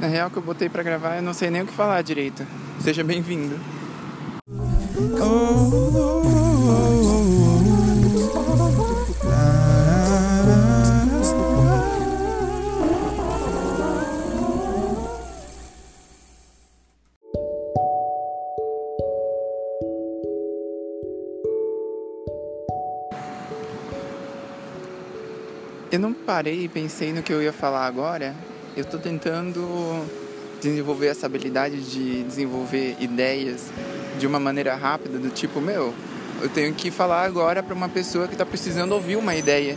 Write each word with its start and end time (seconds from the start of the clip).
Na 0.00 0.06
real 0.06 0.30
que 0.30 0.36
eu 0.36 0.42
botei 0.42 0.68
pra 0.68 0.82
gravar, 0.82 1.16
eu 1.16 1.22
não 1.22 1.34
sei 1.34 1.50
nem 1.50 1.62
o 1.62 1.66
que 1.66 1.72
falar 1.72 2.02
direito. 2.02 2.46
Seja 2.80 3.02
bem-vindo. 3.02 3.58
Eu 25.90 25.98
não 25.98 26.12
parei 26.12 26.64
e 26.64 26.68
pensei 26.68 27.12
no 27.12 27.22
que 27.22 27.32
eu 27.32 27.42
ia 27.42 27.52
falar 27.52 27.84
agora. 27.86 28.34
Eu 28.78 28.84
estou 28.84 29.00
tentando 29.00 30.06
desenvolver 30.62 31.08
essa 31.08 31.26
habilidade 31.26 31.80
de 31.90 32.22
desenvolver 32.22 32.94
ideias 33.00 33.72
de 34.20 34.24
uma 34.24 34.38
maneira 34.38 34.76
rápida, 34.76 35.18
do 35.18 35.30
tipo, 35.30 35.60
meu, 35.60 35.92
eu 36.40 36.48
tenho 36.48 36.72
que 36.72 36.88
falar 36.88 37.24
agora 37.24 37.60
para 37.60 37.74
uma 37.74 37.88
pessoa 37.88 38.28
que 38.28 38.34
está 38.34 38.46
precisando 38.46 38.92
ouvir 38.92 39.16
uma 39.16 39.34
ideia 39.34 39.76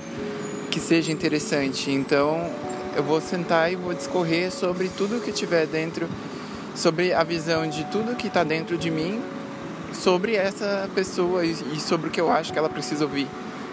que 0.70 0.79
seja 0.79 1.12
interessante. 1.12 1.90
Então, 1.90 2.48
eu 2.95 3.02
vou 3.02 3.20
sentar 3.20 3.73
e 3.73 3.76
vou 3.76 3.91
discorrer 3.91 4.52
sobre 4.52 4.88
tudo 4.90 5.20
que 5.20 5.31
tiver 5.31 5.65
dentro, 5.65 6.07
sobre 6.76 7.12
a 7.12 7.23
visão 7.23 7.68
de 7.68 7.84
tudo 7.85 8.15
que 8.15 8.27
está 8.27 8.43
dentro 8.43 8.77
de 8.77 8.91
mim, 8.91 9.20
sobre 9.95 10.35
essa 10.35 10.88
pessoa 10.93 11.43
e 11.43 11.79
sobre 11.79 12.09
o 12.09 12.12
que 12.12 12.21
eu 12.21 12.31
acho 12.31 12.54
que 12.54 12.59
ela 12.59 12.70
precisa 12.70 13.04
ouvir 13.04 13.27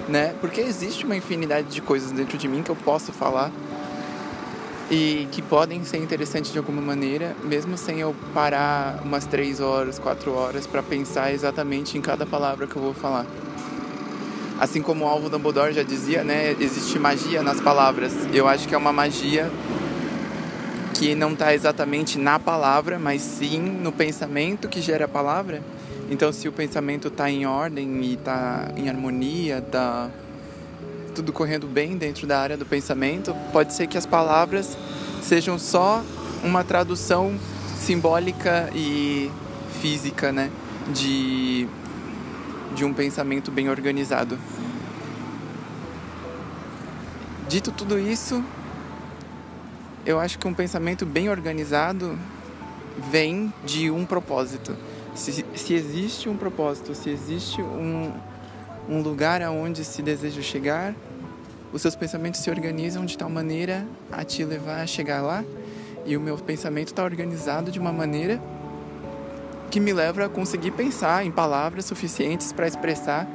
né? 0.09 0.34
Porque 0.41 0.61
existe 0.61 1.05
uma 1.05 1.15
infinidade 1.15 1.69
de 1.69 1.83
coisas 1.83 2.11
dentro 2.11 2.39
de 2.39 2.48
mim 2.48 2.62
que 2.62 2.70
eu 2.70 2.77
posso 2.77 3.12
falar 3.12 3.53
e 4.91 5.28
que 5.33 5.42
podem 5.42 5.84
ser 5.84 5.98
interessantes 5.98 6.51
de 6.51 6.59
alguma 6.59 6.80
maneira, 6.80 7.37
mesmo 7.45 7.77
sem 7.77 8.01
eu 8.01 8.14
parar 8.33 9.00
umas 9.05 9.27
três 9.27 9.61
horas, 9.61 9.98
quatro 9.98 10.33
horas 10.33 10.67
para 10.67 10.83
pensar 10.83 11.33
exatamente 11.33 11.98
em 11.98 12.00
cada 12.00 12.25
palavra 12.25 12.67
que 12.67 12.75
eu 12.75 12.83
vou 12.83 12.95
falar. 12.95 13.27
Assim 14.58 14.83
como 14.83 15.05
o 15.05 15.08
Alvo 15.08 15.28
Dumbledore 15.28 15.72
já 15.72 15.83
dizia, 15.83 16.25
né, 16.25 16.56
existe 16.58 16.98
magia 16.98 17.42
nas 17.42 17.61
palavras. 17.61 18.12
Eu 18.33 18.48
acho 18.48 18.67
que 18.67 18.75
é 18.75 18.78
uma 18.78 18.92
magia 18.92 19.50
que 20.95 21.14
não 21.14 21.33
está 21.33 21.55
exatamente 21.55 22.19
na 22.19 22.41
palavra, 22.41 22.98
mas 22.98 23.23
sim 23.23 23.61
no 23.61 23.92
pensamento 23.92 24.69
que 24.69 24.80
gera 24.80 25.05
a 25.05 25.08
palavra. 25.08 25.62
Então, 26.11 26.33
se 26.33 26.48
o 26.48 26.52
pensamento 26.52 27.08
está 27.08 27.30
em 27.30 27.47
ordem 27.47 28.00
e 28.02 28.14
está 28.14 28.69
em 28.77 28.89
harmonia, 28.89 29.58
está 29.58 30.11
tudo 31.19 31.33
correndo 31.33 31.66
bem 31.66 31.97
dentro 31.97 32.28
da 32.28 32.38
área 32.38 32.56
do 32.56 32.64
pensamento, 32.64 33.34
pode 33.52 33.74
ser 33.74 33.88
que 33.88 33.98
as 33.98 34.06
palavras 34.06 34.78
sejam 35.20 35.58
só 35.58 36.00
uma 36.44 36.62
tradução 36.62 37.36
simbólica 37.77 38.70
e 38.72 39.28
física, 39.80 40.30
né, 40.30 40.48
de 40.94 41.66
de 42.77 42.84
um 42.84 42.94
pensamento 42.94 43.50
bem 43.50 43.69
organizado. 43.69 44.39
Dito 47.48 47.72
tudo 47.72 47.98
isso, 47.98 48.44
eu 50.06 50.20
acho 50.20 50.39
que 50.39 50.46
um 50.46 50.55
pensamento 50.55 51.05
bem 51.05 51.28
organizado 51.28 52.16
vem 53.11 53.52
de 53.64 53.91
um 53.91 54.05
propósito 54.05 54.77
se, 55.19 55.44
se 55.55 55.74
existe 55.74 56.28
um 56.28 56.36
propósito, 56.36 56.94
se 56.94 57.11
existe 57.11 57.61
um, 57.61 58.12
um 58.89 59.02
lugar 59.02 59.42
aonde 59.42 59.84
se 59.84 60.00
deseja 60.00 60.41
chegar, 60.41 60.94
os 61.72 61.83
seus 61.83 61.94
pensamentos 61.94 62.41
se 62.41 62.50
organizam 62.50 63.05
de 63.05 63.16
tal 63.16 63.28
maneira 63.28 63.86
a 64.11 64.24
te 64.24 64.44
levar 64.44 64.80
a 64.80 64.86
chegar 64.86 65.20
lá. 65.20 65.44
E 66.06 66.16
o 66.16 66.20
meu 66.20 66.38
pensamento 66.38 66.88
está 66.88 67.05
organizado 67.05 67.70
de 67.70 67.78
uma 67.78 67.92
maneira 67.92 68.41
que 69.70 69.78
me 69.78 69.92
leva 69.92 70.24
a 70.24 70.28
conseguir 70.28 70.70
pensar 70.70 71.24
em 71.27 71.30
palavras 71.30 71.84
suficientes 71.84 72.52
para 72.52 72.67
expressar 72.67 73.28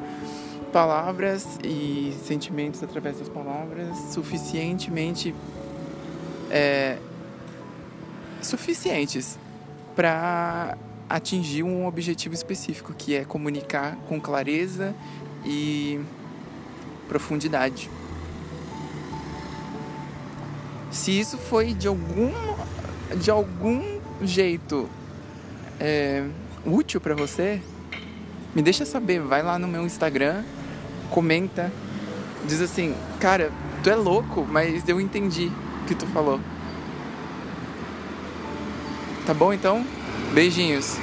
palavras 0.71 1.59
e 1.63 2.11
sentimentos 2.25 2.81
através 2.81 3.19
das 3.19 3.29
palavras 3.29 3.95
suficientemente 4.11 5.35
é, 6.49 6.97
suficientes 8.41 9.37
para 9.95 10.75
atingir 11.07 11.61
um 11.61 11.85
objetivo 11.85 12.33
específico, 12.33 12.91
que 12.93 13.13
é 13.13 13.23
comunicar 13.23 13.95
com 14.07 14.19
clareza 14.19 14.95
e 15.45 15.99
profundidade. 17.07 17.89
Se 20.93 21.19
isso 21.19 21.39
foi 21.39 21.73
de 21.73 21.87
algum, 21.87 22.31
de 23.17 23.31
algum 23.31 23.99
jeito 24.21 24.87
é, 25.79 26.23
útil 26.63 27.01
para 27.01 27.15
você, 27.15 27.59
me 28.53 28.61
deixa 28.61 28.85
saber. 28.85 29.19
Vai 29.19 29.41
lá 29.41 29.57
no 29.57 29.67
meu 29.67 29.83
Instagram, 29.83 30.43
comenta, 31.09 31.73
diz 32.45 32.61
assim, 32.61 32.95
cara, 33.19 33.51
tu 33.83 33.89
é 33.89 33.95
louco, 33.95 34.45
mas 34.47 34.87
eu 34.87 35.01
entendi 35.01 35.51
o 35.81 35.85
que 35.87 35.95
tu 35.95 36.05
falou. 36.05 36.39
Tá 39.25 39.33
bom 39.33 39.51
então? 39.51 39.83
Beijinhos. 40.31 40.99